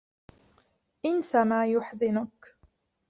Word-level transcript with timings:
انس 1.05 1.35
ما 1.35 1.65
يحزنك. 1.67 2.53